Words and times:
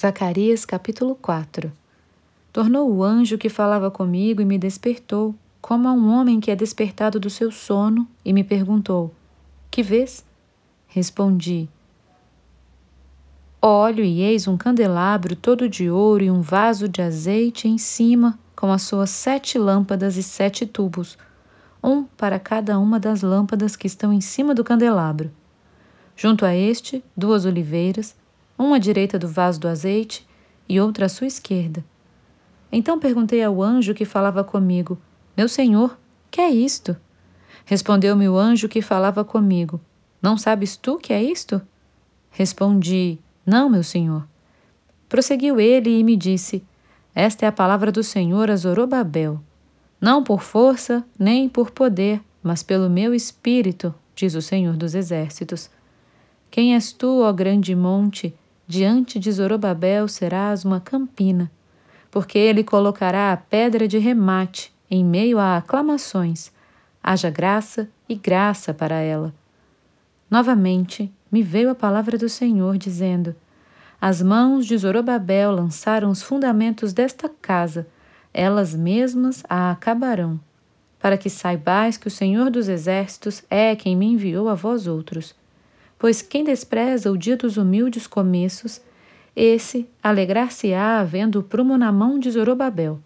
Zacarias 0.00 0.64
capítulo 0.64 1.14
4 1.14 1.70
Tornou 2.50 2.90
o 2.90 3.04
anjo 3.04 3.36
que 3.36 3.50
falava 3.50 3.90
comigo 3.90 4.40
e 4.40 4.46
me 4.46 4.56
despertou, 4.56 5.34
como 5.60 5.86
a 5.86 5.92
um 5.92 6.08
homem 6.08 6.40
que 6.40 6.50
é 6.50 6.56
despertado 6.56 7.20
do 7.20 7.28
seu 7.28 7.52
sono, 7.52 8.08
e 8.24 8.32
me 8.32 8.42
perguntou: 8.42 9.12
Que 9.70 9.82
vês? 9.82 10.24
Respondi: 10.86 11.68
Olho 13.60 14.02
e 14.02 14.22
eis 14.22 14.48
um 14.48 14.56
candelabro 14.56 15.36
todo 15.36 15.68
de 15.68 15.90
ouro 15.90 16.24
e 16.24 16.30
um 16.30 16.40
vaso 16.40 16.88
de 16.88 17.02
azeite 17.02 17.68
em 17.68 17.76
cima, 17.76 18.38
com 18.56 18.72
as 18.72 18.80
suas 18.80 19.10
sete 19.10 19.58
lâmpadas 19.58 20.16
e 20.16 20.22
sete 20.22 20.64
tubos, 20.64 21.18
um 21.84 22.04
para 22.04 22.38
cada 22.38 22.78
uma 22.78 22.98
das 22.98 23.20
lâmpadas 23.20 23.76
que 23.76 23.86
estão 23.86 24.14
em 24.14 24.22
cima 24.22 24.54
do 24.54 24.64
candelabro. 24.64 25.30
Junto 26.16 26.46
a 26.46 26.54
este, 26.54 27.04
duas 27.14 27.44
oliveiras, 27.44 28.18
uma 28.60 28.76
à 28.76 28.78
direita 28.78 29.18
do 29.18 29.26
vaso 29.26 29.58
do 29.58 29.66
azeite 29.66 30.28
e 30.68 30.78
outra 30.78 31.06
à 31.06 31.08
sua 31.08 31.26
esquerda. 31.26 31.82
Então 32.70 33.00
perguntei 33.00 33.42
ao 33.42 33.62
anjo 33.62 33.94
que 33.94 34.04
falava 34.04 34.44
comigo: 34.44 34.98
Meu 35.34 35.48
senhor, 35.48 35.98
que 36.30 36.42
é 36.42 36.50
isto? 36.50 36.94
Respondeu-me 37.64 38.28
o 38.28 38.36
anjo 38.36 38.68
que 38.68 38.82
falava 38.82 39.24
comigo: 39.24 39.80
Não 40.20 40.36
sabes 40.36 40.76
tu 40.76 40.98
que 40.98 41.10
é 41.10 41.22
isto? 41.22 41.62
Respondi: 42.30 43.18
Não, 43.46 43.70
meu 43.70 43.82
senhor. 43.82 44.28
Prosseguiu 45.08 45.58
ele 45.58 45.98
e 45.98 46.04
me 46.04 46.14
disse: 46.14 46.62
Esta 47.14 47.46
é 47.46 47.48
a 47.48 47.52
palavra 47.52 47.90
do 47.90 48.04
Senhor 48.04 48.50
a 48.50 48.56
Zorobabel. 48.56 49.40
Não 49.98 50.22
por 50.22 50.42
força, 50.42 51.02
nem 51.18 51.48
por 51.48 51.70
poder, 51.70 52.20
mas 52.42 52.62
pelo 52.62 52.90
meu 52.90 53.14
espírito, 53.14 53.94
diz 54.14 54.34
o 54.34 54.42
Senhor 54.42 54.76
dos 54.76 54.94
Exércitos. 54.94 55.70
Quem 56.50 56.74
és 56.74 56.92
tu, 56.92 57.22
ó 57.22 57.32
grande 57.32 57.74
monte? 57.74 58.34
Diante 58.70 59.18
de 59.18 59.32
Zorobabel 59.32 60.06
serás 60.06 60.64
uma 60.64 60.78
campina, 60.78 61.50
porque 62.08 62.38
ele 62.38 62.62
colocará 62.62 63.32
a 63.32 63.36
pedra 63.36 63.88
de 63.88 63.98
remate 63.98 64.72
em 64.88 65.04
meio 65.04 65.40
a 65.40 65.56
aclamações. 65.56 66.52
Haja 67.02 67.30
graça 67.30 67.88
e 68.08 68.14
graça 68.14 68.72
para 68.72 68.94
ela. 68.94 69.34
Novamente 70.30 71.12
me 71.32 71.42
veio 71.42 71.68
a 71.68 71.74
palavra 71.74 72.16
do 72.16 72.28
Senhor, 72.28 72.78
dizendo: 72.78 73.34
As 74.00 74.22
mãos 74.22 74.64
de 74.66 74.78
Zorobabel 74.78 75.50
lançaram 75.50 76.08
os 76.08 76.22
fundamentos 76.22 76.92
desta 76.92 77.28
casa, 77.28 77.88
elas 78.32 78.72
mesmas 78.72 79.42
a 79.48 79.72
acabarão, 79.72 80.38
para 81.00 81.18
que 81.18 81.28
saibais 81.28 81.96
que 81.96 82.06
o 82.06 82.10
Senhor 82.10 82.48
dos 82.52 82.68
Exércitos 82.68 83.42
é 83.50 83.74
quem 83.74 83.96
me 83.96 84.06
enviou 84.06 84.48
a 84.48 84.54
vós 84.54 84.86
outros. 84.86 85.34
Pois 86.00 86.22
quem 86.22 86.42
despreza 86.42 87.12
o 87.12 87.18
dia 87.18 87.36
dos 87.36 87.58
humildes 87.58 88.06
começos, 88.06 88.80
esse 89.36 89.86
alegrar-se-á 90.02 91.04
vendo 91.04 91.40
o 91.40 91.42
prumo 91.42 91.76
na 91.76 91.92
mão 91.92 92.18
de 92.18 92.30
Zorobabel. 92.30 92.98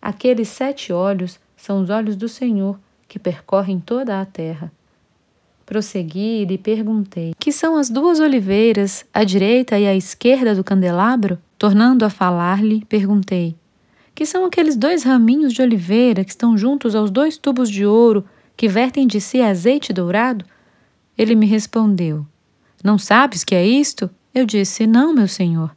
Aqueles 0.00 0.46
sete 0.46 0.92
olhos 0.92 1.40
são 1.56 1.82
os 1.82 1.90
olhos 1.90 2.14
do 2.14 2.28
Senhor 2.28 2.78
que 3.08 3.18
percorrem 3.18 3.80
toda 3.80 4.20
a 4.20 4.24
terra. 4.24 4.70
Prossegui 5.66 6.42
e 6.42 6.44
lhe 6.44 6.56
perguntei: 6.56 7.34
Que 7.36 7.50
são 7.50 7.76
as 7.76 7.90
duas 7.90 8.20
oliveiras, 8.20 9.04
à 9.12 9.24
direita 9.24 9.76
e 9.76 9.88
à 9.88 9.96
esquerda 9.96 10.54
do 10.54 10.62
candelabro? 10.62 11.36
Tornando 11.58 12.04
a 12.04 12.10
falar-lhe, 12.10 12.84
perguntei: 12.84 13.56
Que 14.14 14.24
são 14.24 14.44
aqueles 14.44 14.76
dois 14.76 15.02
raminhos 15.02 15.52
de 15.52 15.62
oliveira 15.62 16.22
que 16.22 16.30
estão 16.30 16.56
juntos 16.56 16.94
aos 16.94 17.10
dois 17.10 17.36
tubos 17.36 17.68
de 17.68 17.84
ouro 17.84 18.24
que 18.56 18.68
vertem 18.68 19.04
de 19.04 19.20
si 19.20 19.42
azeite 19.42 19.92
dourado? 19.92 20.44
Ele 21.20 21.34
me 21.34 21.44
respondeu: 21.44 22.26
Não 22.82 22.96
sabes 22.96 23.44
que 23.44 23.54
é 23.54 23.62
isto? 23.62 24.08
Eu 24.34 24.46
disse: 24.46 24.86
Não, 24.86 25.12
meu 25.12 25.28
senhor. 25.28 25.76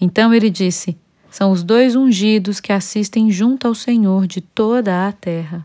Então 0.00 0.34
ele 0.34 0.50
disse: 0.50 0.98
São 1.30 1.52
os 1.52 1.62
dois 1.62 1.94
ungidos 1.94 2.58
que 2.58 2.72
assistem 2.72 3.30
junto 3.30 3.68
ao 3.68 3.76
Senhor 3.76 4.26
de 4.26 4.40
toda 4.40 5.06
a 5.06 5.12
terra. 5.12 5.64